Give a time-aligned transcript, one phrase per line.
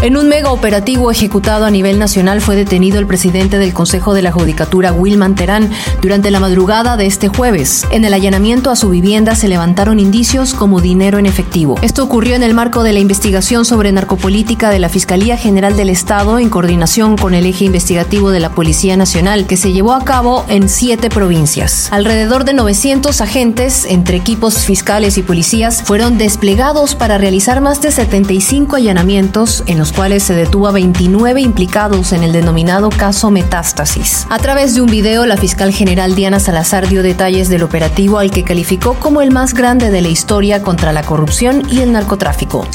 [0.00, 4.22] En un mega operativo ejecutado a nivel nacional fue detenido el presidente del Consejo de
[4.22, 7.84] la Judicatura, Wilman Terán, durante la madrugada de este jueves.
[7.90, 11.74] En el allanamiento a su vivienda se levantaron indicios como dinero en efectivo.
[11.82, 15.90] Esto ocurrió en el marco de la investigación sobre narcopolítica de la Fiscalía General del
[15.90, 20.04] Estado en coordinación con el eje investigativo de la Policía Nacional, que se llevó a
[20.04, 21.88] cabo en siete provincias.
[21.90, 27.90] Alrededor de 900 agentes, entre equipos fiscales y policías, fueron desplegados para realizar más de
[27.90, 34.26] 75 allanamientos en los cuales se detuvo a 29 implicados en el denominado caso Metástasis.
[34.30, 38.30] A través de un video, la fiscal general Diana Salazar dio detalles del operativo al
[38.30, 42.66] que calificó como el más grande de la historia contra la corrupción y el narcotráfico.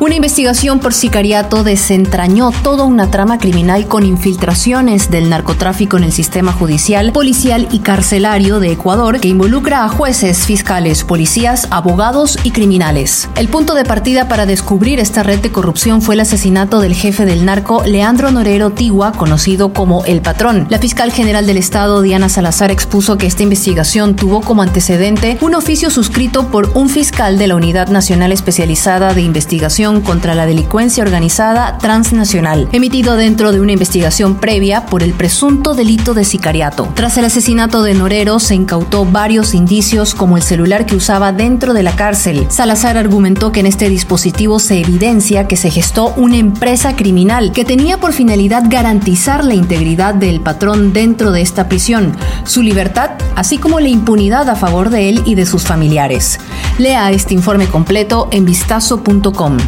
[0.00, 6.12] Una investigación por sicariato desentrañó toda una trama criminal con infiltraciones del narcotráfico en el
[6.12, 12.50] sistema judicial, policial y carcelario de Ecuador que involucra a jueces, fiscales, policías, abogados y
[12.50, 13.28] criminales.
[13.36, 17.24] El punto de partida para descubrir esta red de corrupción fue el asesinato del jefe
[17.24, 20.66] del narco Leandro Norero Tigua, conocido como El Patrón.
[20.68, 25.54] La fiscal general del Estado, Diana Salazar, expuso que esta investigación tuvo como antecedente un
[25.54, 31.02] oficio suscrito por un fiscal de la Unidad Nacional Especializada de Investigación contra la Delincuencia
[31.02, 36.88] Organizada Transnacional, emitido dentro de una investigación previa por el presunto delito de sicariato.
[36.94, 41.74] Tras el asesinato de Norero, se incautó varios indicios como el celular que usaba dentro
[41.74, 42.46] de la cárcel.
[42.48, 47.64] Salazar argumentó que en este dispositivo se evidencia que se gestó una empresa criminal que
[47.64, 53.58] tenía por finalidad garantizar la integridad del patrón dentro de esta prisión, su libertad, así
[53.58, 56.38] como la impunidad a favor de él y de sus familiares.
[56.78, 59.58] Lea este informe completo en vistazo.com.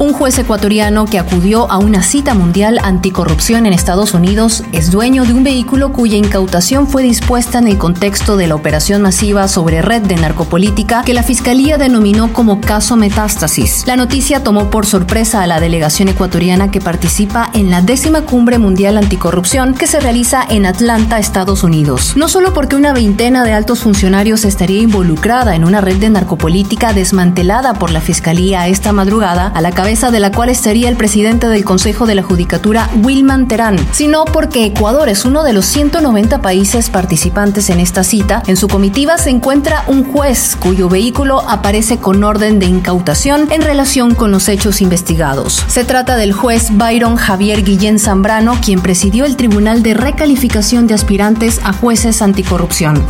[0.00, 5.24] Un juez ecuatoriano que acudió a una cita mundial anticorrupción en Estados Unidos es dueño
[5.24, 9.82] de un vehículo cuya incautación fue dispuesta en el contexto de la operación masiva sobre
[9.82, 13.88] red de narcopolítica que la Fiscalía denominó como caso Metástasis.
[13.88, 18.58] La noticia tomó por sorpresa a la delegación ecuatoriana que participa en la décima cumbre
[18.58, 22.12] mundial anticorrupción que se realiza en Atlanta, Estados Unidos.
[22.14, 26.92] No solo porque una veintena de altos funcionarios estaría involucrada en una red de narcopolítica
[26.92, 31.48] desmantelada por la Fiscalía esta madrugada, a la cabeza de la cual estaría el presidente
[31.48, 36.42] del Consejo de la Judicatura, Wilman Terán, sino porque Ecuador es uno de los 190
[36.42, 38.42] países participantes en esta cita.
[38.46, 43.62] En su comitiva se encuentra un juez cuyo vehículo aparece con orden de incautación en
[43.62, 45.64] relación con los hechos investigados.
[45.68, 50.92] Se trata del juez Byron Javier Guillén Zambrano, quien presidió el Tribunal de Recalificación de
[50.92, 53.02] Aspirantes a Jueces Anticorrupción.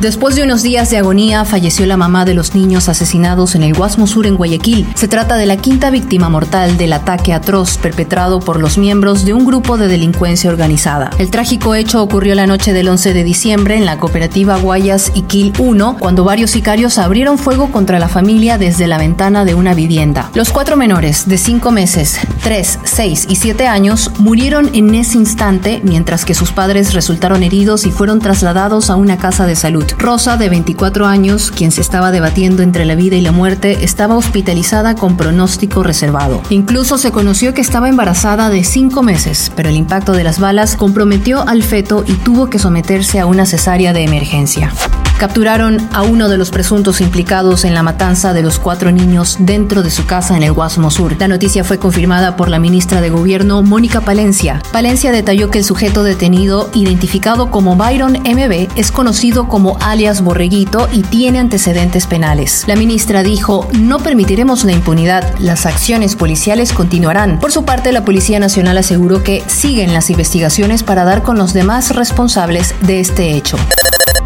[0.00, 3.74] Después de unos días de agonía, falleció la mamá de los niños asesinados en el
[3.74, 4.86] Guasmo Sur en Guayaquil.
[4.94, 9.32] Se trata de la quinta víctima mortal del ataque atroz perpetrado por los miembros de
[9.32, 11.10] un grupo de delincuencia organizada.
[11.18, 15.52] El trágico hecho ocurrió la noche del 11 de diciembre en la cooperativa Guayas Iquil
[15.58, 20.30] 1, cuando varios sicarios abrieron fuego contra la familia desde la ventana de una vivienda.
[20.34, 25.80] Los cuatro menores, de 5 meses, 3, 6 y 7 años, murieron en ese instante,
[25.82, 29.83] mientras que sus padres resultaron heridos y fueron trasladados a una casa de salud.
[29.98, 34.16] Rosa, de 24 años, quien se estaba debatiendo entre la vida y la muerte, estaba
[34.16, 36.42] hospitalizada con pronóstico reservado.
[36.50, 40.76] Incluso se conoció que estaba embarazada de 5 meses, pero el impacto de las balas
[40.76, 44.72] comprometió al feto y tuvo que someterse a una cesárea de emergencia
[45.18, 49.82] capturaron a uno de los presuntos implicados en la matanza de los cuatro niños dentro
[49.82, 51.16] de su casa en el Guasmo Sur.
[51.18, 54.62] La noticia fue confirmada por la ministra de Gobierno, Mónica Palencia.
[54.72, 60.88] Palencia detalló que el sujeto detenido, identificado como Byron MB, es conocido como alias Borreguito
[60.92, 62.64] y tiene antecedentes penales.
[62.66, 67.38] La ministra dijo, no permitiremos la impunidad, las acciones policiales continuarán.
[67.38, 71.52] Por su parte, la Policía Nacional aseguró que siguen las investigaciones para dar con los
[71.52, 73.56] demás responsables de este hecho.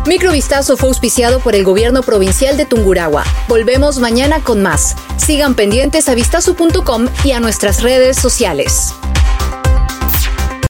[0.08, 3.24] Microvistazo fue auspiciado por el gobierno provincial de Tungurahua.
[3.46, 4.96] Volvemos mañana con más.
[5.18, 8.94] Sigan pendientes a vistazo.com y a nuestras redes sociales.